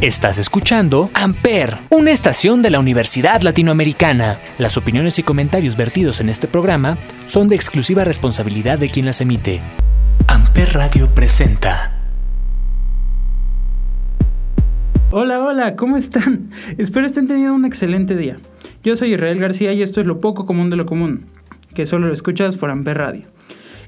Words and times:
Estás 0.00 0.38
escuchando 0.38 1.10
Amper, 1.12 1.76
una 1.90 2.12
estación 2.12 2.62
de 2.62 2.70
la 2.70 2.78
Universidad 2.78 3.42
Latinoamericana. 3.42 4.38
Las 4.56 4.76
opiniones 4.76 5.18
y 5.18 5.24
comentarios 5.24 5.76
vertidos 5.76 6.20
en 6.20 6.28
este 6.28 6.46
programa 6.46 6.98
son 7.26 7.48
de 7.48 7.56
exclusiva 7.56 8.04
responsabilidad 8.04 8.78
de 8.78 8.90
quien 8.90 9.06
las 9.06 9.20
emite. 9.20 9.60
Amper 10.28 10.72
Radio 10.74 11.12
presenta. 11.12 11.98
Hola, 15.10 15.40
hola, 15.40 15.74
¿cómo 15.74 15.96
están? 15.96 16.48
Espero 16.78 17.04
estén 17.04 17.26
teniendo 17.26 17.54
un 17.54 17.64
excelente 17.64 18.14
día. 18.14 18.38
Yo 18.84 18.94
soy 18.94 19.14
Israel 19.14 19.40
García 19.40 19.72
y 19.72 19.82
esto 19.82 20.00
es 20.00 20.06
lo 20.06 20.20
poco 20.20 20.46
común 20.46 20.70
de 20.70 20.76
lo 20.76 20.86
común, 20.86 21.26
que 21.74 21.86
solo 21.86 22.06
lo 22.06 22.12
escuchas 22.12 22.56
por 22.56 22.70
Amper 22.70 22.98
Radio. 22.98 23.24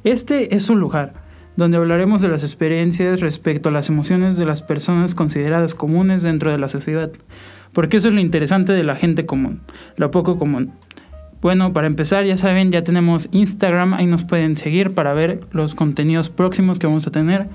Este 0.03 0.57
es 0.57 0.71
un 0.71 0.81
lugar 0.81 1.30
donde 1.57 1.77
hablaremos 1.77 2.21
de 2.21 2.29
las 2.29 2.43
experiencias 2.43 3.21
respecto 3.21 3.69
a 3.69 3.73
las 3.73 3.89
emociones 3.89 4.37
de 4.37 4.47
las 4.47 4.63
personas 4.63 5.15
consideradas 5.15 5.75
comunes 5.75 6.23
dentro 6.23 6.51
de 6.51 6.59
la 6.59 6.69
sociedad, 6.69 7.11
porque 7.73 7.99
eso 7.99 8.09
es 8.09 8.15
lo 8.15 8.21
interesante 8.21 8.73
de 8.73 8.85
la 8.85 8.97
gente 8.97 9.27
común, 9.27 9.61
lo 9.97 10.11
poco 10.11 10.37
común. 10.37 10.73
Bueno, 11.41 11.73
para 11.73 11.87
empezar, 11.87 12.27
ya 12.27 12.37
saben, 12.37 12.71
ya 12.71 12.85
tenemos 12.85 13.31
Instagram, 13.33 13.95
ahí 13.95 14.07
nos 14.07 14.25
pueden 14.25 14.57
seguir 14.57 14.91
para 14.91 15.15
ver 15.15 15.41
los 15.53 15.75
contenidos 15.75 16.29
próximos 16.29 16.79
que 16.79 16.87
vamos 16.87 17.07
a 17.07 17.11
tener. 17.11 17.49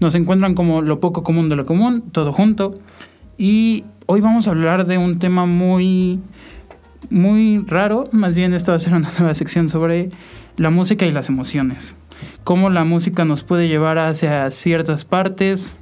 Nos 0.00 0.16
encuentran 0.16 0.54
como 0.54 0.82
lo 0.82 0.98
poco 0.98 1.22
común 1.22 1.48
de 1.48 1.54
lo 1.54 1.64
común, 1.64 2.02
todo 2.10 2.32
junto. 2.32 2.80
Y 3.36 3.84
hoy 4.06 4.20
vamos 4.20 4.48
a 4.48 4.50
hablar 4.50 4.86
de 4.86 4.98
un 4.98 5.20
tema 5.20 5.46
muy, 5.46 6.18
muy 7.10 7.64
raro, 7.68 8.08
más 8.10 8.34
bien 8.34 8.54
esta 8.54 8.72
va 8.72 8.76
a 8.76 8.80
ser 8.80 8.94
una 8.94 9.08
nueva 9.20 9.34
sección 9.36 9.68
sobre 9.68 10.10
la 10.56 10.70
música 10.70 11.06
y 11.06 11.12
las 11.12 11.28
emociones 11.28 11.96
cómo 12.44 12.70
la 12.70 12.84
música 12.84 13.24
nos 13.24 13.44
puede 13.44 13.68
llevar 13.68 13.98
hacia 13.98 14.50
ciertas 14.50 15.04
partes 15.04 15.78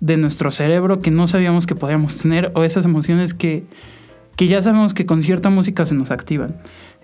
de 0.00 0.16
nuestro 0.16 0.50
cerebro 0.50 1.00
que 1.00 1.10
no 1.10 1.26
sabíamos 1.26 1.66
que 1.66 1.74
podíamos 1.74 2.18
tener 2.18 2.52
o 2.54 2.64
esas 2.64 2.84
emociones 2.84 3.32
que, 3.32 3.64
que 4.36 4.48
ya 4.48 4.60
sabemos 4.60 4.94
que 4.94 5.06
con 5.06 5.22
cierta 5.22 5.50
música 5.50 5.86
se 5.86 5.94
nos 5.94 6.10
activan. 6.10 6.56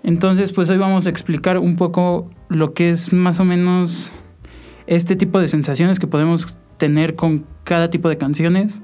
Entonces, 0.03 0.51
pues 0.51 0.69
hoy 0.69 0.77
vamos 0.77 1.05
a 1.07 1.09
explicar 1.09 1.57
un 1.57 1.75
poco 1.75 2.29
lo 2.49 2.73
que 2.73 2.89
es 2.89 3.13
más 3.13 3.39
o 3.39 3.45
menos 3.45 4.23
este 4.87 5.15
tipo 5.15 5.39
de 5.39 5.47
sensaciones 5.47 5.99
que 5.99 6.07
podemos 6.07 6.57
tener 6.77 7.15
con 7.15 7.45
cada 7.63 7.89
tipo 7.89 8.09
de 8.09 8.17
canciones, 8.17 8.81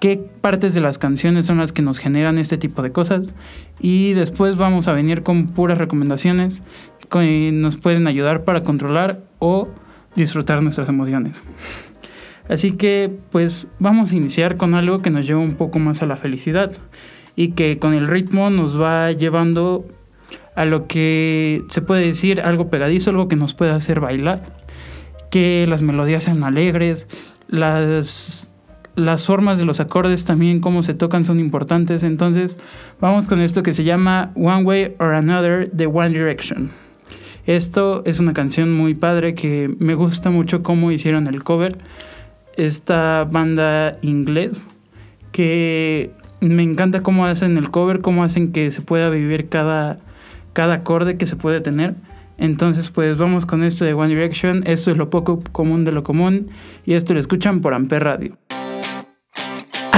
qué 0.00 0.16
partes 0.16 0.74
de 0.74 0.80
las 0.80 0.98
canciones 0.98 1.46
son 1.46 1.58
las 1.58 1.72
que 1.72 1.82
nos 1.82 1.98
generan 1.98 2.38
este 2.38 2.58
tipo 2.58 2.82
de 2.82 2.92
cosas 2.92 3.34
y 3.80 4.12
después 4.12 4.56
vamos 4.56 4.88
a 4.88 4.92
venir 4.92 5.22
con 5.22 5.48
puras 5.48 5.78
recomendaciones 5.78 6.62
que 7.10 7.50
nos 7.52 7.76
pueden 7.76 8.06
ayudar 8.06 8.44
para 8.44 8.60
controlar 8.60 9.22
o 9.38 9.68
disfrutar 10.14 10.62
nuestras 10.62 10.88
emociones. 10.88 11.42
Así 12.48 12.72
que 12.72 13.14
pues 13.30 13.68
vamos 13.78 14.12
a 14.12 14.16
iniciar 14.16 14.56
con 14.56 14.74
algo 14.74 15.02
que 15.02 15.10
nos 15.10 15.26
lleva 15.26 15.40
un 15.40 15.54
poco 15.54 15.78
más 15.78 16.02
a 16.02 16.06
la 16.06 16.16
felicidad 16.16 16.72
y 17.36 17.48
que 17.52 17.78
con 17.78 17.94
el 17.94 18.06
ritmo 18.06 18.50
nos 18.50 18.80
va 18.80 19.12
llevando 19.12 19.86
a 20.54 20.64
lo 20.64 20.88
que 20.88 21.62
se 21.68 21.82
puede 21.82 22.06
decir 22.06 22.40
algo 22.40 22.68
pegadizo, 22.68 23.10
algo 23.10 23.28
que 23.28 23.36
nos 23.36 23.54
puede 23.54 23.70
hacer 23.70 24.00
bailar, 24.00 24.56
que 25.30 25.66
las 25.68 25.82
melodías 25.82 26.24
sean 26.24 26.42
alegres, 26.42 27.06
las, 27.46 28.54
las 28.98 29.26
formas 29.26 29.58
de 29.58 29.64
los 29.64 29.78
acordes 29.78 30.24
también, 30.24 30.60
cómo 30.60 30.82
se 30.82 30.92
tocan 30.92 31.24
son 31.24 31.38
importantes. 31.38 32.02
Entonces 32.02 32.58
vamos 33.00 33.28
con 33.28 33.40
esto 33.40 33.62
que 33.62 33.72
se 33.72 33.84
llama 33.84 34.32
One 34.34 34.64
Way 34.64 34.96
or 34.98 35.14
Another 35.14 35.70
de 35.70 35.86
One 35.86 36.10
Direction. 36.10 36.70
Esto 37.46 38.02
es 38.04 38.18
una 38.20 38.34
canción 38.34 38.74
muy 38.74 38.94
padre 38.94 39.34
que 39.34 39.74
me 39.78 39.94
gusta 39.94 40.30
mucho 40.30 40.62
cómo 40.62 40.90
hicieron 40.90 41.28
el 41.28 41.44
cover. 41.44 41.78
Esta 42.56 43.24
banda 43.24 43.96
inglés 44.02 44.66
que 45.30 46.10
me 46.40 46.64
encanta 46.64 47.02
cómo 47.02 47.24
hacen 47.24 47.56
el 47.56 47.70
cover, 47.70 48.00
cómo 48.00 48.24
hacen 48.24 48.50
que 48.50 48.70
se 48.72 48.82
pueda 48.82 49.10
vivir 49.10 49.48
cada, 49.48 50.00
cada 50.52 50.74
acorde 50.74 51.16
que 51.16 51.26
se 51.26 51.36
puede 51.36 51.60
tener. 51.60 51.94
Entonces, 52.36 52.90
pues 52.90 53.16
vamos 53.16 53.46
con 53.46 53.62
esto 53.62 53.84
de 53.84 53.94
One 53.94 54.08
Direction. 54.08 54.62
Esto 54.66 54.90
es 54.90 54.96
lo 54.96 55.08
poco 55.08 55.42
común 55.52 55.84
de 55.84 55.92
lo 55.92 56.02
común. 56.02 56.48
Y 56.84 56.94
esto 56.94 57.14
lo 57.14 57.20
escuchan 57.20 57.60
por 57.60 57.74
Amper 57.74 58.04
Radio. 58.04 58.38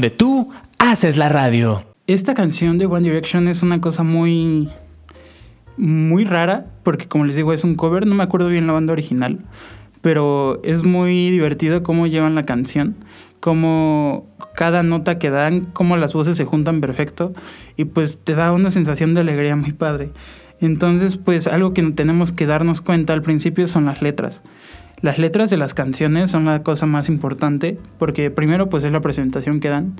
Donde 0.00 0.16
tú 0.16 0.48
haces 0.78 1.18
la 1.18 1.28
radio. 1.28 1.84
Esta 2.06 2.32
canción 2.32 2.78
de 2.78 2.86
One 2.86 3.02
Direction 3.02 3.48
es 3.48 3.62
una 3.62 3.82
cosa 3.82 4.02
muy 4.02 4.70
muy 5.76 6.24
rara, 6.24 6.68
porque 6.84 7.06
como 7.06 7.26
les 7.26 7.36
digo, 7.36 7.52
es 7.52 7.64
un 7.64 7.74
cover, 7.74 8.06
no 8.06 8.14
me 8.14 8.22
acuerdo 8.22 8.48
bien 8.48 8.66
la 8.66 8.72
banda 8.72 8.94
original, 8.94 9.40
pero 10.00 10.58
es 10.64 10.84
muy 10.84 11.28
divertido 11.28 11.82
cómo 11.82 12.06
llevan 12.06 12.34
la 12.34 12.46
canción, 12.46 12.96
cómo 13.40 14.26
cada 14.54 14.82
nota 14.82 15.18
que 15.18 15.28
dan, 15.28 15.66
cómo 15.66 15.98
las 15.98 16.14
voces 16.14 16.38
se 16.38 16.46
juntan 16.46 16.80
perfecto 16.80 17.34
y 17.76 17.84
pues 17.84 18.20
te 18.24 18.34
da 18.34 18.52
una 18.52 18.70
sensación 18.70 19.12
de 19.12 19.20
alegría 19.20 19.54
muy 19.54 19.72
padre. 19.72 20.12
Entonces, 20.62 21.18
pues 21.18 21.46
algo 21.46 21.74
que 21.74 21.82
tenemos 21.92 22.32
que 22.32 22.46
darnos 22.46 22.80
cuenta 22.80 23.12
al 23.12 23.20
principio 23.20 23.66
son 23.66 23.84
las 23.84 24.00
letras. 24.00 24.42
Las 25.02 25.18
letras 25.18 25.48
de 25.48 25.56
las 25.56 25.72
canciones 25.72 26.30
son 26.30 26.44
la 26.44 26.62
cosa 26.62 26.84
más 26.84 27.08
importante 27.08 27.78
porque 27.98 28.30
primero 28.30 28.68
pues 28.68 28.84
es 28.84 28.92
la 28.92 29.00
presentación 29.00 29.58
que 29.60 29.70
dan, 29.70 29.94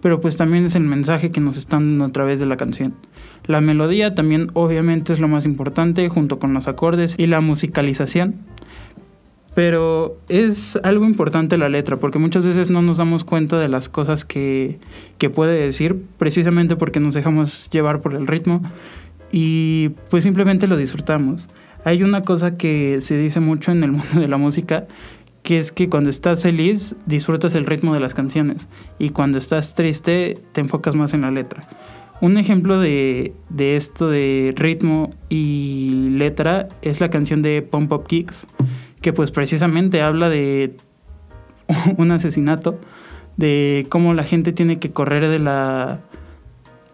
pero 0.00 0.20
pues 0.20 0.36
también 0.36 0.64
es 0.64 0.74
el 0.76 0.84
mensaje 0.84 1.30
que 1.30 1.40
nos 1.40 1.58
están 1.58 1.90
dando 1.90 2.04
a 2.06 2.12
través 2.12 2.40
de 2.40 2.46
la 2.46 2.56
canción. 2.56 2.94
La 3.44 3.60
melodía 3.60 4.14
también 4.14 4.48
obviamente 4.54 5.12
es 5.12 5.20
lo 5.20 5.28
más 5.28 5.44
importante 5.44 6.08
junto 6.08 6.38
con 6.38 6.54
los 6.54 6.68
acordes 6.68 7.16
y 7.18 7.26
la 7.26 7.40
musicalización. 7.40 8.36
Pero 9.54 10.18
es 10.28 10.78
algo 10.82 11.06
importante 11.06 11.56
la 11.56 11.70
letra, 11.70 11.96
porque 11.96 12.18
muchas 12.18 12.44
veces 12.44 12.70
no 12.70 12.82
nos 12.82 12.98
damos 12.98 13.24
cuenta 13.24 13.58
de 13.58 13.68
las 13.68 13.88
cosas 13.88 14.26
que, 14.26 14.78
que 15.16 15.30
puede 15.30 15.58
decir, 15.58 15.96
precisamente 16.18 16.76
porque 16.76 17.00
nos 17.00 17.14
dejamos 17.14 17.70
llevar 17.70 18.02
por 18.02 18.14
el 18.14 18.26
ritmo 18.26 18.60
y 19.32 19.90
pues 20.10 20.24
simplemente 20.24 20.66
lo 20.66 20.76
disfrutamos. 20.76 21.48
Hay 21.86 22.02
una 22.02 22.22
cosa 22.22 22.56
que 22.56 23.00
se 23.00 23.16
dice 23.16 23.38
mucho 23.38 23.70
en 23.70 23.84
el 23.84 23.92
mundo 23.92 24.18
de 24.18 24.26
la 24.26 24.38
música, 24.38 24.88
que 25.44 25.56
es 25.56 25.70
que 25.70 25.88
cuando 25.88 26.10
estás 26.10 26.42
feliz 26.42 26.96
disfrutas 27.06 27.54
el 27.54 27.64
ritmo 27.64 27.94
de 27.94 28.00
las 28.00 28.12
canciones 28.12 28.66
y 28.98 29.10
cuando 29.10 29.38
estás 29.38 29.72
triste 29.74 30.36
te 30.50 30.60
enfocas 30.60 30.96
más 30.96 31.14
en 31.14 31.20
la 31.20 31.30
letra. 31.30 31.68
Un 32.20 32.38
ejemplo 32.38 32.80
de, 32.80 33.34
de 33.50 33.76
esto 33.76 34.08
de 34.08 34.52
ritmo 34.56 35.10
y 35.28 36.08
letra 36.10 36.68
es 36.82 36.98
la 36.98 37.08
canción 37.08 37.40
de 37.40 37.62
Pump 37.62 37.92
Up 37.92 38.08
Kicks, 38.08 38.48
que 39.00 39.12
pues 39.12 39.30
precisamente 39.30 40.02
habla 40.02 40.28
de 40.28 40.76
un 41.98 42.10
asesinato, 42.10 42.80
de 43.36 43.86
cómo 43.90 44.12
la 44.12 44.24
gente 44.24 44.52
tiene 44.52 44.80
que 44.80 44.90
correr 44.90 45.28
de 45.28 45.38
la 45.38 46.00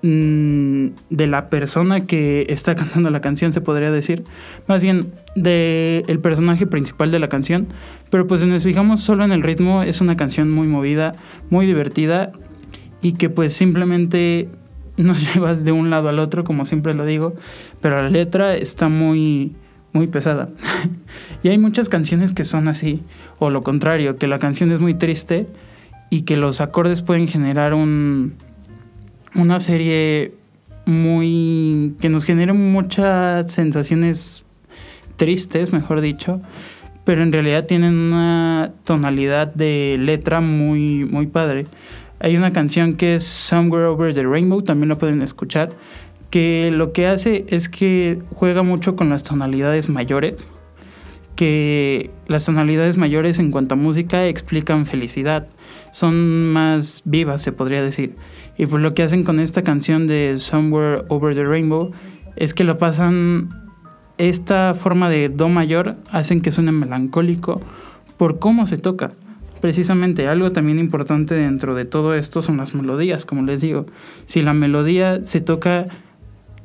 Mm, 0.04 0.88
de 1.10 1.28
la 1.28 1.49
persona 1.49 2.06
que 2.06 2.46
está 2.49 2.75
cantando 2.76 3.10
la 3.10 3.20
canción, 3.20 3.52
se 3.52 3.60
podría 3.60 3.93
decir. 3.93 4.25
Más 4.66 4.82
bien 4.82 5.12
del 5.37 6.04
el 6.08 6.19
personaje 6.19 6.66
principal 6.66 7.10
de 7.12 7.20
la 7.20 7.28
canción. 7.28 7.69
Pero 8.10 8.26
pues 8.26 8.40
si 8.40 8.46
nos 8.46 8.64
fijamos 8.64 9.00
solo 9.00 9.25
en 9.25 9.32
el 9.32 9.43
ritmo, 9.43 9.82
es 9.82 10.00
una 10.00 10.16
canción 10.16 10.50
muy 10.50 10.66
movida, 10.66 11.14
muy 11.50 11.66
divertida 11.66 12.32
y 13.00 13.12
que 13.12 13.31
pues 13.31 13.54
simplemente 13.54 14.49
nos 14.96 15.34
llevas 15.34 15.64
de 15.64 15.72
un 15.72 15.90
lado 15.90 16.08
al 16.08 16.19
otro, 16.19 16.43
como 16.43 16.64
siempre 16.64 16.94
lo 16.94 17.06
digo. 17.06 17.34
Pero 17.81 18.02
la 18.02 18.10
letra 18.10 18.56
está 18.56 18.88
muy, 18.88 19.55
muy 19.93 20.08
pesada. 20.08 20.48
y 21.44 21.48
hay 21.48 21.58
muchas 21.58 21.88
canciones 21.88 22.32
que 22.32 22.44
son 22.44 22.66
así, 22.66 23.02
o 23.38 23.50
lo 23.50 23.62
contrario, 23.62 24.16
que 24.16 24.26
la 24.26 24.40
canción 24.40 24.72
es 24.72 24.81
muy 24.81 24.94
triste 24.94 25.46
y 26.10 26.22
que 26.22 26.37
los 26.37 26.60
acordes 26.60 27.02
pueden 27.02 27.28
generar 27.28 27.72
un 27.72 28.34
una 29.34 29.61
serie 29.61 30.34
muy 30.84 31.94
que 32.00 32.08
nos 32.08 32.25
genera 32.25 32.55
muchas 32.55 33.52
sensaciones 33.52 34.46
tristes, 35.17 35.73
mejor 35.73 36.00
dicho, 36.00 36.40
pero 37.05 37.23
en 37.23 37.32
realidad 37.32 37.67
tienen 37.67 37.94
una 37.94 38.73
tonalidad 38.84 39.49
de 39.49 39.96
letra 39.99 40.40
muy 40.40 41.05
muy 41.05 41.26
padre. 41.26 41.67
Hay 42.20 42.37
una 42.37 42.52
canción 42.52 42.94
que 42.94 43.17
es 43.17 43.25
Somewhere 43.25 43.87
Over 43.87 44.14
the 44.14 44.23
Rainbow, 44.23 44.62
también 44.62 44.88
lo 44.88 44.99
pueden 44.99 45.23
escuchar, 45.23 45.70
que 46.31 46.70
lo 46.73 46.93
que 46.93 47.06
hace 47.06 47.44
es 47.49 47.69
que 47.69 48.23
juega 48.31 48.62
mucho 48.62 48.96
con 48.96 49.11
las 49.11 49.23
tonalidades 49.23 49.88
mayores, 49.88 50.50
que 51.43 52.12
las 52.29 52.47
tonalidades 52.47 52.99
mayores 52.99 53.41
en 53.41 53.50
cuanto 53.50 53.75
a 53.75 53.77
música 53.77 54.29
explican 54.29 54.87
felicidad, 54.87 55.49
son 55.91 56.53
más 56.53 57.03
vivas, 57.05 57.43
se 57.43 57.50
podría 57.50 57.83
decir. 57.83 58.15
Y 58.56 58.67
pues 58.67 58.81
lo 58.81 58.93
que 58.93 59.03
hacen 59.03 59.25
con 59.25 59.41
esta 59.41 59.62
canción 59.62 60.06
de 60.06 60.37
Somewhere 60.39 61.03
Over 61.09 61.35
the 61.35 61.43
Rainbow 61.43 61.91
es 62.37 62.55
que 62.55 62.62
lo 62.62 62.79
pasan 62.79 63.49
esta 64.19 64.75
forma 64.75 65.11
de 65.11 65.31
do 65.31 65.49
mayor 65.49 65.97
hacen 66.12 66.43
que 66.43 66.53
suene 66.53 66.71
melancólico 66.71 67.61
por 68.19 68.39
cómo 68.39 68.67
se 68.67 68.79
toca. 68.79 69.11
Precisamente 69.61 70.29
algo 70.29 70.53
también 70.53 70.79
importante 70.79 71.35
dentro 71.35 71.75
de 71.75 71.87
todo 71.87 72.15
esto 72.15 72.41
son 72.41 72.59
las 72.59 72.73
melodías, 72.73 73.27
como 73.27 73.43
les 73.43 73.61
digo. 73.61 73.87
Si 74.27 74.43
la 74.43 74.55
melodía 74.55 75.25
se 75.25 75.41
toca 75.41 75.89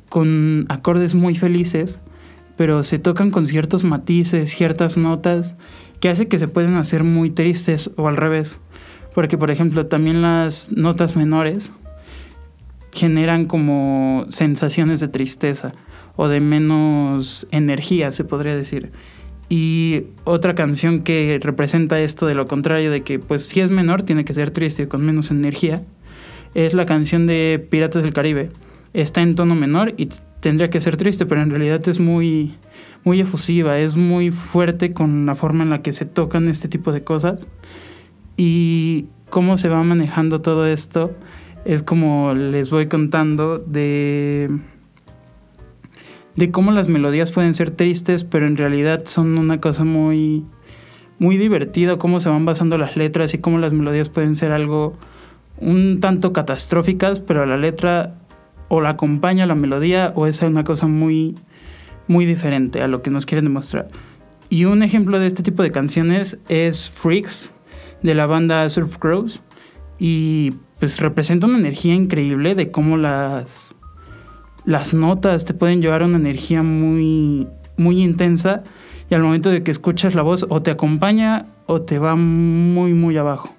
con 0.08 0.66
acordes 0.68 1.16
muy 1.16 1.34
felices, 1.34 2.00
pero 2.58 2.82
se 2.82 2.98
tocan 2.98 3.30
con 3.30 3.46
ciertos 3.46 3.84
matices, 3.84 4.50
ciertas 4.50 4.98
notas, 4.98 5.54
que 6.00 6.08
hace 6.08 6.26
que 6.26 6.40
se 6.40 6.48
pueden 6.48 6.74
hacer 6.74 7.04
muy 7.04 7.30
tristes 7.30 7.92
o 7.96 8.08
al 8.08 8.16
revés. 8.16 8.58
Porque, 9.14 9.38
por 9.38 9.52
ejemplo, 9.52 9.86
también 9.86 10.22
las 10.22 10.72
notas 10.72 11.16
menores 11.16 11.72
generan 12.92 13.46
como 13.46 14.26
sensaciones 14.28 14.98
de 14.98 15.06
tristeza 15.06 15.72
o 16.16 16.26
de 16.26 16.40
menos 16.40 17.46
energía, 17.52 18.10
se 18.10 18.24
podría 18.24 18.56
decir. 18.56 18.90
Y 19.48 20.06
otra 20.24 20.56
canción 20.56 21.04
que 21.04 21.38
representa 21.40 22.00
esto 22.00 22.26
de 22.26 22.34
lo 22.34 22.48
contrario, 22.48 22.90
de 22.90 23.02
que 23.02 23.20
pues 23.20 23.44
si 23.44 23.60
es 23.60 23.70
menor 23.70 24.02
tiene 24.02 24.24
que 24.24 24.34
ser 24.34 24.50
triste 24.50 24.88
con 24.88 25.06
menos 25.06 25.30
energía, 25.30 25.84
es 26.54 26.74
la 26.74 26.86
canción 26.86 27.28
de 27.28 27.64
Piratas 27.70 28.02
del 28.02 28.12
Caribe. 28.12 28.50
Está 28.92 29.22
en 29.22 29.34
tono 29.34 29.54
menor 29.54 29.94
y 29.96 30.08
tendría 30.40 30.70
que 30.70 30.80
ser 30.80 30.96
triste, 30.96 31.26
pero 31.26 31.42
en 31.42 31.50
realidad 31.50 31.86
es 31.88 32.00
muy, 32.00 32.56
muy 33.04 33.20
efusiva, 33.20 33.78
es 33.78 33.96
muy 33.96 34.30
fuerte 34.30 34.92
con 34.92 35.26
la 35.26 35.34
forma 35.34 35.64
en 35.64 35.70
la 35.70 35.82
que 35.82 35.92
se 35.92 36.04
tocan 36.04 36.48
este 36.48 36.68
tipo 36.68 36.92
de 36.92 37.04
cosas. 37.04 37.48
Y 38.36 39.06
cómo 39.30 39.56
se 39.56 39.68
va 39.68 39.82
manejando 39.82 40.40
todo 40.40 40.66
esto 40.66 41.14
es 41.64 41.82
como 41.82 42.34
les 42.34 42.70
voy 42.70 42.86
contando 42.86 43.58
de 43.58 44.50
de 46.36 46.52
cómo 46.52 46.70
las 46.70 46.88
melodías 46.88 47.32
pueden 47.32 47.52
ser 47.52 47.72
tristes, 47.72 48.22
pero 48.22 48.46
en 48.46 48.56
realidad 48.56 49.02
son 49.06 49.36
una 49.38 49.60
cosa 49.60 49.84
muy 49.84 50.44
muy 51.18 51.36
divertida, 51.36 51.98
cómo 51.98 52.20
se 52.20 52.28
van 52.28 52.44
basando 52.44 52.78
las 52.78 52.96
letras 52.96 53.34
y 53.34 53.38
cómo 53.38 53.58
las 53.58 53.72
melodías 53.72 54.08
pueden 54.08 54.36
ser 54.36 54.52
algo 54.52 54.96
un 55.58 55.98
tanto 56.00 56.32
catastróficas, 56.32 57.18
pero 57.20 57.44
la 57.44 57.56
letra 57.56 58.14
o 58.68 58.80
la 58.80 58.90
acompaña 58.90 59.46
la 59.46 59.54
melodía 59.54 60.12
o 60.14 60.26
es 60.26 60.42
una 60.42 60.64
cosa 60.64 60.86
muy 60.86 61.36
muy 62.08 62.24
diferente 62.24 62.82
a 62.82 62.88
lo 62.88 63.02
que 63.02 63.10
nos 63.10 63.26
quieren 63.26 63.44
demostrar. 63.44 63.88
Y 64.50 64.64
un 64.64 64.82
ejemplo 64.82 65.18
de 65.18 65.26
este 65.26 65.42
tipo 65.42 65.62
de 65.62 65.70
canciones 65.70 66.38
es 66.48 66.90
Freaks 66.90 67.52
de 68.02 68.14
la 68.14 68.26
banda 68.26 68.68
Surf 68.68 68.96
Crows. 68.98 69.42
Y 69.98 70.54
pues 70.78 71.00
representa 71.00 71.46
una 71.46 71.58
energía 71.58 71.94
increíble 71.94 72.54
de 72.54 72.70
cómo 72.70 72.96
las, 72.96 73.74
las 74.64 74.94
notas 74.94 75.44
te 75.44 75.54
pueden 75.54 75.82
llevar 75.82 76.02
a 76.02 76.06
una 76.06 76.18
energía 76.18 76.62
muy, 76.62 77.48
muy 77.76 78.02
intensa 78.02 78.62
y 79.10 79.14
al 79.14 79.22
momento 79.22 79.50
de 79.50 79.62
que 79.62 79.70
escuchas 79.70 80.14
la 80.14 80.22
voz 80.22 80.46
o 80.48 80.62
te 80.62 80.70
acompaña 80.70 81.46
o 81.66 81.82
te 81.82 81.98
va 81.98 82.14
muy, 82.14 82.94
muy 82.94 83.16
abajo. 83.16 83.57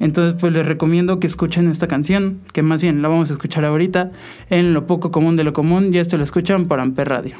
Entonces, 0.00 0.36
pues 0.40 0.52
les 0.52 0.66
recomiendo 0.66 1.20
que 1.20 1.26
escuchen 1.26 1.68
esta 1.68 1.86
canción, 1.86 2.40
que 2.52 2.62
más 2.62 2.82
bien 2.82 3.02
la 3.02 3.08
vamos 3.08 3.30
a 3.30 3.34
escuchar 3.34 3.64
ahorita 3.64 4.10
en 4.48 4.74
Lo 4.74 4.86
Poco 4.86 5.12
Común 5.12 5.36
de 5.36 5.44
lo 5.44 5.52
Común, 5.52 5.94
y 5.94 5.98
esto 5.98 6.16
lo 6.16 6.24
escuchan 6.24 6.66
por 6.66 6.80
Amper 6.80 7.08
Radio. 7.08 7.36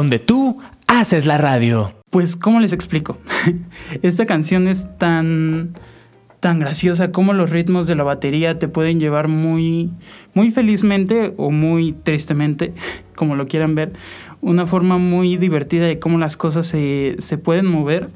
Donde 0.00 0.18
tú 0.18 0.56
haces 0.86 1.26
la 1.26 1.36
radio. 1.36 1.92
Pues, 2.08 2.34
¿cómo 2.34 2.58
les 2.58 2.72
explico? 2.72 3.18
Esta 4.02 4.24
canción 4.24 4.66
es 4.66 4.86
tan 4.96 5.74
tan 6.40 6.58
graciosa 6.58 7.12
como 7.12 7.34
los 7.34 7.50
ritmos 7.50 7.86
de 7.86 7.94
la 7.96 8.02
batería 8.02 8.58
te 8.58 8.66
pueden 8.66 8.98
llevar 8.98 9.28
muy 9.28 9.90
muy 10.32 10.50
felizmente 10.50 11.34
o 11.36 11.50
muy 11.50 11.92
tristemente, 11.92 12.72
como 13.14 13.36
lo 13.36 13.46
quieran 13.46 13.74
ver, 13.74 13.92
una 14.40 14.64
forma 14.64 14.96
muy 14.96 15.36
divertida 15.36 15.84
de 15.84 15.98
cómo 15.98 16.16
las 16.16 16.38
cosas 16.38 16.66
se, 16.66 17.16
se 17.18 17.36
pueden 17.36 17.66
mover 17.66 18.08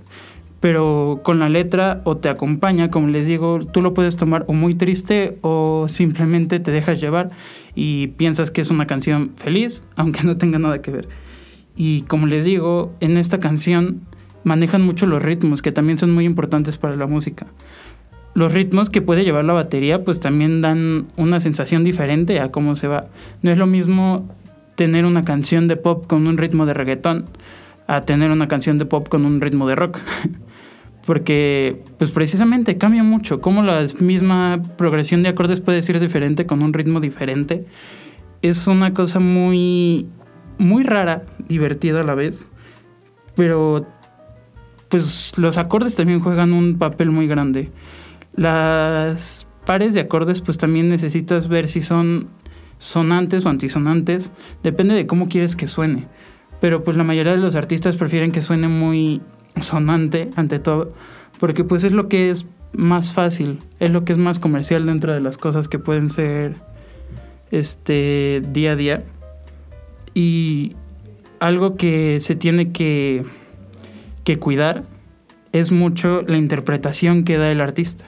pero 0.60 1.20
con 1.22 1.40
la 1.40 1.50
letra 1.50 2.00
o 2.04 2.16
te 2.16 2.30
acompaña, 2.30 2.90
como 2.90 3.08
les 3.08 3.26
digo, 3.26 3.60
tú 3.70 3.82
lo 3.82 3.92
puedes 3.92 4.16
tomar 4.16 4.46
o 4.48 4.54
muy 4.54 4.72
triste 4.72 5.36
o 5.42 5.84
simplemente 5.90 6.58
te 6.60 6.70
dejas 6.70 7.02
llevar 7.02 7.32
y 7.74 8.06
piensas 8.06 8.50
que 8.50 8.62
es 8.62 8.70
una 8.70 8.86
canción 8.86 9.32
feliz, 9.36 9.82
aunque 9.96 10.22
no 10.24 10.38
tenga 10.38 10.58
nada 10.58 10.80
que 10.80 10.90
ver. 10.90 11.08
Y 11.76 12.02
como 12.02 12.26
les 12.26 12.44
digo, 12.44 12.92
en 13.00 13.16
esta 13.16 13.38
canción 13.38 14.02
manejan 14.44 14.82
mucho 14.82 15.06
los 15.06 15.22
ritmos, 15.22 15.62
que 15.62 15.72
también 15.72 15.98
son 15.98 16.12
muy 16.12 16.24
importantes 16.24 16.78
para 16.78 16.96
la 16.96 17.06
música. 17.06 17.46
Los 18.34 18.52
ritmos 18.52 18.90
que 18.90 19.00
puede 19.00 19.24
llevar 19.24 19.44
la 19.44 19.52
batería, 19.52 20.04
pues 20.04 20.20
también 20.20 20.60
dan 20.60 21.06
una 21.16 21.40
sensación 21.40 21.84
diferente 21.84 22.40
a 22.40 22.50
cómo 22.50 22.74
se 22.74 22.88
va. 22.88 23.06
No 23.42 23.50
es 23.50 23.58
lo 23.58 23.66
mismo 23.66 24.28
tener 24.74 25.04
una 25.04 25.24
canción 25.24 25.68
de 25.68 25.76
pop 25.76 26.06
con 26.06 26.26
un 26.26 26.36
ritmo 26.36 26.66
de 26.66 26.74
reggaetón 26.74 27.26
a 27.86 28.04
tener 28.04 28.30
una 28.30 28.48
canción 28.48 28.78
de 28.78 28.86
pop 28.86 29.08
con 29.08 29.24
un 29.24 29.40
ritmo 29.40 29.68
de 29.68 29.74
rock. 29.76 30.00
porque 31.06 31.82
pues 31.98 32.10
precisamente 32.10 32.78
cambia 32.78 33.02
mucho, 33.02 33.40
como 33.40 33.62
la 33.62 33.84
misma 34.00 34.62
progresión 34.76 35.22
de 35.22 35.28
acordes 35.28 35.60
puede 35.60 35.82
ser 35.82 36.00
diferente 36.00 36.46
con 36.46 36.62
un 36.62 36.72
ritmo 36.72 37.00
diferente. 37.00 37.66
Es 38.42 38.66
una 38.66 38.94
cosa 38.94 39.20
muy 39.20 40.06
muy 40.58 40.82
rara, 40.82 41.24
divertida 41.48 42.00
a 42.00 42.04
la 42.04 42.14
vez, 42.14 42.50
pero 43.34 43.86
pues 44.88 45.32
los 45.36 45.58
acordes 45.58 45.96
también 45.96 46.20
juegan 46.20 46.52
un 46.52 46.78
papel 46.78 47.10
muy 47.10 47.26
grande. 47.26 47.70
Las 48.36 49.46
pares 49.64 49.94
de 49.94 50.00
acordes 50.00 50.40
pues 50.40 50.58
también 50.58 50.88
necesitas 50.88 51.48
ver 51.48 51.68
si 51.68 51.82
son 51.82 52.28
sonantes 52.78 53.46
o 53.46 53.48
antisonantes, 53.48 54.30
depende 54.62 54.94
de 54.94 55.06
cómo 55.06 55.28
quieres 55.28 55.56
que 55.56 55.66
suene. 55.66 56.08
Pero 56.60 56.84
pues 56.84 56.96
la 56.96 57.04
mayoría 57.04 57.32
de 57.32 57.38
los 57.38 57.56
artistas 57.56 57.96
prefieren 57.96 58.32
que 58.32 58.42
suene 58.42 58.68
muy 58.68 59.22
sonante 59.60 60.30
ante 60.36 60.58
todo, 60.58 60.92
porque 61.38 61.64
pues 61.64 61.84
es 61.84 61.92
lo 61.92 62.08
que 62.08 62.30
es 62.30 62.46
más 62.72 63.12
fácil, 63.12 63.60
es 63.80 63.90
lo 63.90 64.04
que 64.04 64.12
es 64.12 64.18
más 64.18 64.38
comercial 64.38 64.86
dentro 64.86 65.12
de 65.12 65.20
las 65.20 65.38
cosas 65.38 65.68
que 65.68 65.78
pueden 65.78 66.10
ser 66.10 66.56
este 67.50 68.42
día 68.52 68.72
a 68.72 68.76
día. 68.76 69.04
Y 70.14 70.72
algo 71.40 71.76
que 71.76 72.20
se 72.20 72.34
tiene 72.36 72.72
que, 72.72 73.24
que 74.24 74.38
cuidar 74.38 74.84
es 75.52 75.72
mucho 75.72 76.22
la 76.22 76.36
interpretación 76.36 77.24
que 77.24 77.36
da 77.36 77.50
el 77.50 77.60
artista, 77.60 78.04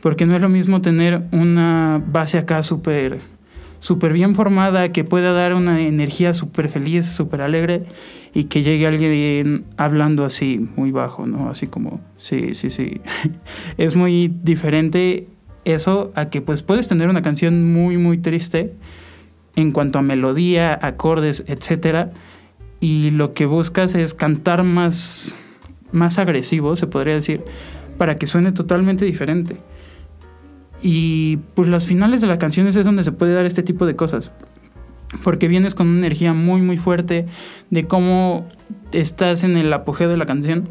porque 0.00 0.26
no 0.26 0.36
es 0.36 0.42
lo 0.42 0.48
mismo 0.48 0.80
tener 0.80 1.22
una 1.32 2.02
base 2.06 2.38
acá 2.38 2.62
súper 2.62 3.20
súper 3.80 4.12
bien 4.12 4.34
formada, 4.34 4.90
que 4.92 5.04
pueda 5.04 5.32
dar 5.32 5.54
una 5.54 5.80
energía 5.80 6.34
súper 6.34 6.68
feliz, 6.68 7.06
súper 7.06 7.42
alegre, 7.42 7.84
y 8.34 8.44
que 8.44 8.62
llegue 8.62 8.86
alguien 8.86 9.64
hablando 9.76 10.24
así, 10.24 10.68
muy 10.76 10.90
bajo, 10.90 11.26
¿no? 11.26 11.48
Así 11.48 11.66
como, 11.66 12.00
sí, 12.16 12.54
sí, 12.54 12.70
sí. 12.70 13.00
es 13.78 13.96
muy 13.96 14.28
diferente 14.28 15.28
eso 15.64 16.12
a 16.14 16.30
que 16.30 16.40
pues 16.40 16.62
puedes 16.62 16.88
tener 16.88 17.08
una 17.08 17.22
canción 17.22 17.72
muy, 17.72 17.98
muy 17.98 18.18
triste 18.18 18.74
en 19.58 19.72
cuanto 19.72 19.98
a 19.98 20.02
melodía, 20.02 20.78
acordes, 20.80 21.42
etc. 21.48 22.10
Y 22.78 23.10
lo 23.10 23.34
que 23.34 23.44
buscas 23.44 23.96
es 23.96 24.14
cantar 24.14 24.62
más, 24.62 25.36
más 25.90 26.20
agresivo, 26.20 26.76
se 26.76 26.86
podría 26.86 27.14
decir, 27.14 27.42
para 27.96 28.14
que 28.14 28.28
suene 28.28 28.52
totalmente 28.52 29.04
diferente. 29.04 29.56
Y 30.80 31.38
pues 31.56 31.66
los 31.66 31.86
finales 31.86 32.20
de 32.20 32.28
las 32.28 32.38
canciones 32.38 32.76
es 32.76 32.86
donde 32.86 33.02
se 33.02 33.10
puede 33.10 33.34
dar 33.34 33.46
este 33.46 33.64
tipo 33.64 33.84
de 33.84 33.96
cosas. 33.96 34.32
Porque 35.24 35.48
vienes 35.48 35.74
con 35.74 35.88
una 35.88 35.98
energía 35.98 36.34
muy 36.34 36.60
muy 36.60 36.76
fuerte 36.76 37.26
de 37.70 37.84
cómo 37.88 38.46
estás 38.92 39.42
en 39.42 39.56
el 39.56 39.72
apogeo 39.72 40.08
de 40.08 40.18
la 40.18 40.26
canción. 40.26 40.70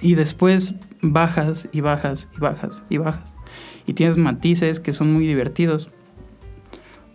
Y 0.00 0.14
después 0.14 0.74
bajas 1.02 1.68
y 1.72 1.80
bajas 1.80 2.28
y 2.36 2.40
bajas 2.40 2.84
y 2.88 2.98
bajas. 2.98 3.34
Y 3.84 3.94
tienes 3.94 4.16
matices 4.16 4.78
que 4.78 4.92
son 4.92 5.12
muy 5.12 5.26
divertidos. 5.26 5.90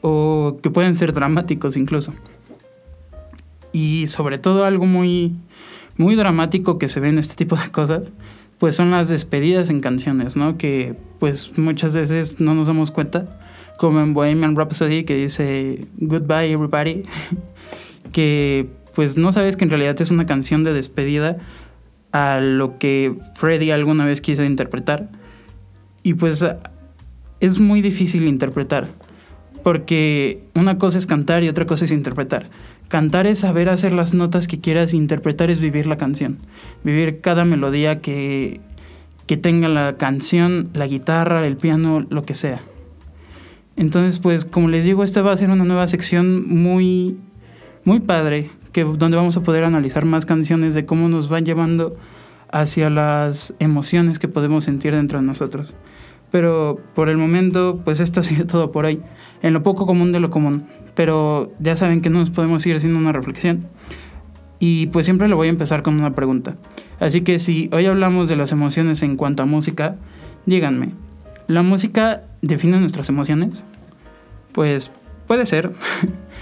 O 0.01 0.59
que 0.61 0.69
pueden 0.69 0.95
ser 0.95 1.13
dramáticos 1.13 1.77
incluso. 1.77 2.13
Y 3.71 4.07
sobre 4.07 4.37
todo 4.37 4.65
algo 4.65 4.85
muy, 4.85 5.35
muy 5.97 6.15
dramático 6.15 6.77
que 6.77 6.87
se 6.87 6.99
ve 6.99 7.09
en 7.09 7.19
este 7.19 7.35
tipo 7.35 7.55
de 7.55 7.69
cosas 7.69 8.11
pues 8.59 8.75
son 8.75 8.91
las 8.91 9.09
despedidas 9.09 9.69
en 9.69 9.79
canciones, 9.79 10.35
¿no? 10.35 10.57
Que 10.57 10.95
pues 11.17 11.57
muchas 11.57 11.95
veces 11.95 12.41
no 12.41 12.53
nos 12.53 12.67
damos 12.67 12.91
cuenta, 12.91 13.39
como 13.77 14.01
en 14.01 14.13
Bohemian 14.13 14.55
Rhapsody 14.55 15.05
que 15.05 15.15
dice 15.15 15.87
Goodbye 15.97 16.51
Everybody, 16.51 17.03
que 18.11 18.69
pues 18.93 19.17
no 19.17 19.31
sabes 19.31 19.55
que 19.55 19.63
en 19.63 19.69
realidad 19.69 19.99
es 20.01 20.11
una 20.11 20.25
canción 20.25 20.65
de 20.65 20.73
despedida 20.73 21.37
a 22.11 22.41
lo 22.41 22.77
que 22.77 23.15
Freddie 23.33 23.71
alguna 23.71 24.05
vez 24.05 24.19
quiso 24.19 24.43
interpretar. 24.43 25.09
Y 26.03 26.15
pues 26.15 26.45
es 27.39 27.59
muy 27.59 27.81
difícil 27.81 28.27
interpretar, 28.27 28.89
porque 29.63 30.41
una 30.55 30.77
cosa 30.77 30.97
es 30.97 31.05
cantar 31.05 31.43
y 31.43 31.49
otra 31.49 31.65
cosa 31.65 31.85
es 31.85 31.91
interpretar. 31.91 32.49
Cantar 32.87 33.27
es 33.27 33.39
saber 33.39 33.69
hacer 33.69 33.93
las 33.93 34.13
notas 34.13 34.47
que 34.47 34.59
quieras, 34.59 34.93
interpretar 34.93 35.49
es 35.51 35.59
vivir 35.59 35.85
la 35.85 35.97
canción, 35.97 36.39
vivir 36.83 37.21
cada 37.21 37.45
melodía 37.45 38.01
que, 38.01 38.61
que 39.27 39.37
tenga 39.37 39.67
la 39.67 39.97
canción, 39.97 40.69
la 40.73 40.87
guitarra, 40.87 41.45
el 41.45 41.55
piano, 41.55 42.05
lo 42.09 42.25
que 42.25 42.33
sea. 42.33 42.61
Entonces, 43.75 44.19
pues 44.19 44.43
como 44.43 44.69
les 44.69 44.83
digo, 44.83 45.03
esta 45.03 45.21
va 45.21 45.31
a 45.31 45.37
ser 45.37 45.49
una 45.51 45.65
nueva 45.65 45.87
sección 45.87 46.47
muy, 46.49 47.17
muy 47.85 47.99
padre, 47.99 48.49
que, 48.71 48.83
donde 48.83 49.17
vamos 49.17 49.37
a 49.37 49.43
poder 49.43 49.63
analizar 49.63 50.03
más 50.05 50.25
canciones 50.25 50.73
de 50.73 50.85
cómo 50.85 51.07
nos 51.09 51.29
van 51.29 51.45
llevando 51.45 51.95
hacia 52.51 52.89
las 52.89 53.53
emociones 53.59 54.19
que 54.19 54.27
podemos 54.27 54.63
sentir 54.63 54.93
dentro 54.93 55.19
de 55.19 55.25
nosotros. 55.25 55.75
Pero 56.31 56.79
por 56.93 57.09
el 57.09 57.17
momento, 57.17 57.81
pues 57.83 57.99
esto 57.99 58.19
ha 58.19 58.23
sido 58.23 58.45
todo 58.45 58.71
por 58.71 58.85
hoy. 58.85 59.01
En 59.41 59.53
lo 59.53 59.63
poco 59.63 59.85
común 59.85 60.11
de 60.11 60.19
lo 60.19 60.29
común. 60.29 60.65
Pero 60.95 61.51
ya 61.59 61.75
saben 61.75 62.01
que 62.01 62.09
no 62.09 62.19
nos 62.19 62.29
podemos 62.29 62.65
ir 62.65 62.75
haciendo 62.75 62.99
una 62.99 63.11
reflexión. 63.11 63.67
Y 64.59 64.87
pues 64.87 65.05
siempre 65.05 65.27
lo 65.27 65.37
voy 65.37 65.47
a 65.47 65.51
empezar 65.51 65.83
con 65.83 65.95
una 65.95 66.13
pregunta. 66.13 66.55
Así 66.99 67.21
que 67.21 67.39
si 67.39 67.69
hoy 67.71 67.85
hablamos 67.85 68.27
de 68.27 68.35
las 68.35 68.51
emociones 68.51 69.01
en 69.01 69.15
cuanto 69.15 69.41
a 69.41 69.45
música, 69.45 69.95
díganme, 70.45 70.91
¿la 71.47 71.63
música 71.63 72.23
define 72.41 72.79
nuestras 72.79 73.09
emociones? 73.09 73.65
Pues 74.51 74.91
puede 75.25 75.45
ser. 75.45 75.71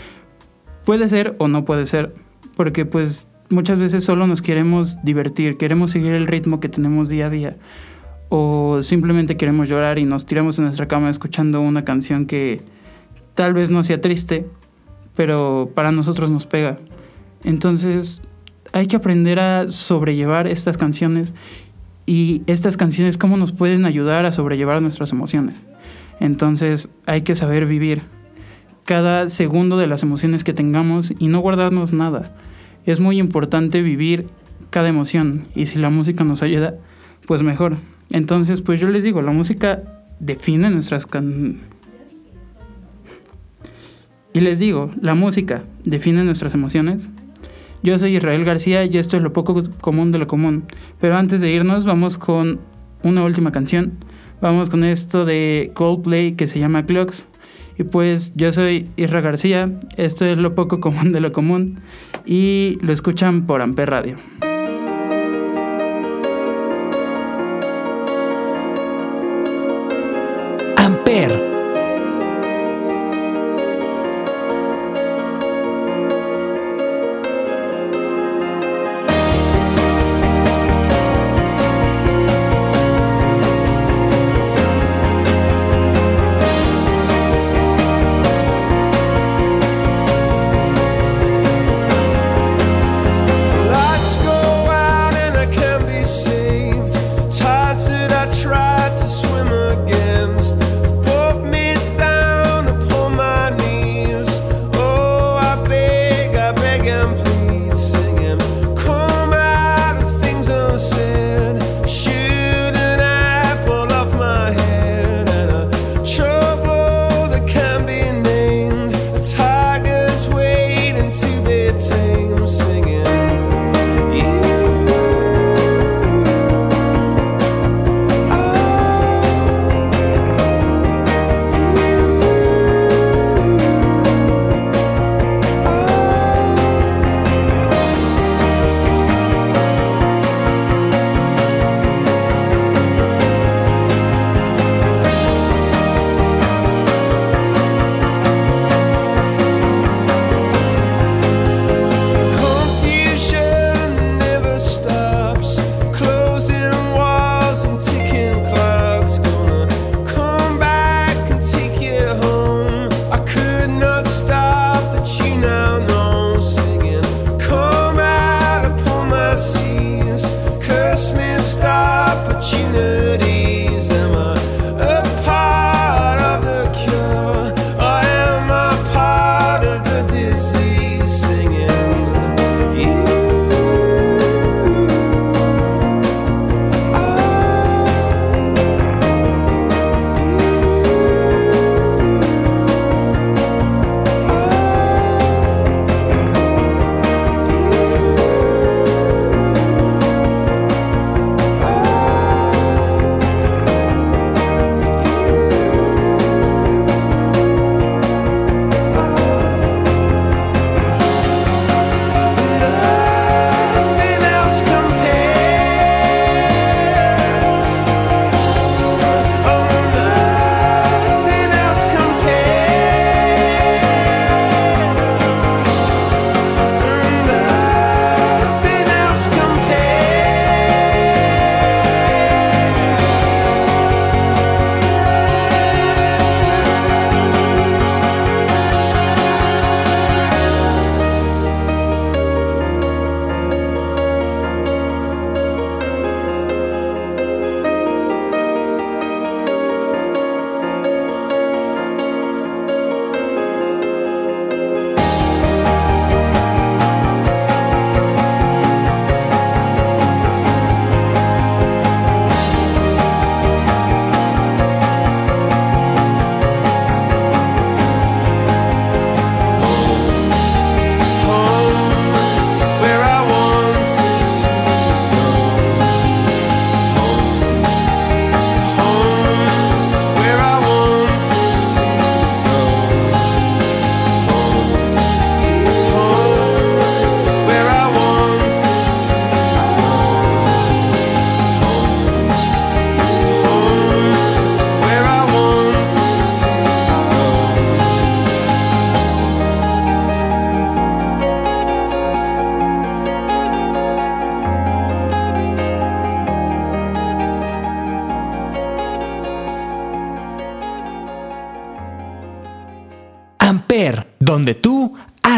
puede 0.86 1.08
ser 1.08 1.36
o 1.38 1.48
no 1.48 1.63
puede 1.63 1.86
ser. 1.86 2.15
Porque 2.56 2.86
pues 2.86 3.27
muchas 3.50 3.77
veces 3.79 4.03
solo 4.03 4.25
nos 4.25 4.41
queremos 4.41 4.98
divertir, 5.03 5.58
queremos 5.58 5.91
seguir 5.91 6.13
el 6.13 6.27
ritmo 6.27 6.60
que 6.60 6.70
tenemos 6.70 7.08
día 7.08 7.27
a 7.27 7.29
día 7.29 7.58
o 8.29 8.81
simplemente 8.81 9.38
queremos 9.38 9.69
llorar 9.69 10.00
y 10.00 10.05
nos 10.05 10.25
tiramos 10.25 10.57
en 10.60 10.65
nuestra 10.65 10.88
cama 10.88 11.10
escuchando 11.10 11.62
una 11.62 11.86
canción 11.86 12.25
que 12.25 12.62
tal 13.34 13.53
vez 13.53 13.72
no 13.72 13.84
sea 13.84 14.01
triste, 14.01 14.48
pero 15.15 15.72
para 15.74 15.91
nosotros 15.91 16.29
nos 16.29 16.46
pega. 16.46 16.79
Entonces 17.43 18.22
hay 18.74 18.88
que 18.88 18.96
aprender 18.96 19.39
a 19.39 19.67
sobrellevar 19.67 20.48
estas 20.48 20.77
canciones 20.77 21.34
y 22.05 22.41
estas 22.48 22.77
canciones 22.77 23.17
cómo 23.17 23.38
nos 23.38 23.51
pueden 23.51 23.86
ayudar 23.86 24.25
a 24.25 24.31
sobrellevar 24.31 24.81
nuestras 24.81 25.12
emociones. 25.12 25.63
Entonces 26.19 26.89
hay 27.05 27.22
que 27.22 27.36
saber 27.36 27.65
vivir 27.65 28.01
cada 28.86 29.29
segundo 29.29 29.77
de 29.77 29.88
las 29.88 30.03
emociones 30.03 30.43
que 30.43 30.53
tengamos 30.53 31.13
y 31.19 31.27
no 31.27 31.39
guardarnos 31.39 31.93
nada. 31.93 32.36
Es 32.86 33.00
muy 33.00 33.19
importante 33.19 33.81
vivir 33.81 34.27
cada 34.69 34.88
emoción 34.88 35.48
y 35.55 35.65
si 35.65 35.77
la 35.77 35.89
música 35.89 36.24
nos 36.24 36.41
ayuda, 36.41 36.75
pues 37.25 37.43
mejor. 37.43 37.77
Entonces, 38.09 38.61
pues 38.61 38.79
yo 38.79 38.89
les 38.89 39.03
digo, 39.03 39.21
la 39.21 39.31
música 39.31 39.83
define 40.19 40.69
nuestras. 40.69 41.07
Y 44.33 44.39
les 44.39 44.59
digo, 44.59 44.91
la 45.01 45.15
música 45.15 45.63
define 45.83 46.23
nuestras 46.23 46.53
emociones. 46.53 47.09
Yo 47.83 47.97
soy 47.99 48.17
Israel 48.17 48.43
García 48.43 48.85
y 48.85 48.97
esto 48.97 49.17
es 49.17 49.23
lo 49.23 49.33
poco 49.33 49.63
común 49.81 50.11
de 50.11 50.17
lo 50.17 50.27
común. 50.27 50.63
Pero 50.99 51.15
antes 51.15 51.41
de 51.41 51.51
irnos, 51.51 51.85
vamos 51.85 52.17
con 52.17 52.59
una 53.03 53.23
última 53.23 53.51
canción. 53.51 53.93
Vamos 54.41 54.69
con 54.69 54.83
esto 54.83 55.25
de 55.25 55.71
Coldplay 55.73 56.33
que 56.33 56.47
se 56.47 56.59
llama 56.59 56.85
Clocks. 56.85 57.27
Y 57.77 57.83
pues 57.83 58.33
yo 58.35 58.51
soy 58.51 58.89
Israel 58.97 59.23
García, 59.23 59.79
esto 59.97 60.25
es 60.25 60.37
lo 60.37 60.55
poco 60.55 60.79
común 60.79 61.11
de 61.11 61.19
lo 61.19 61.31
común 61.31 61.79
y 62.25 62.79
lo 62.81 62.91
escuchan 62.91 63.45
por 63.45 63.61
Amper 63.61 63.89
Radio. 63.89 64.17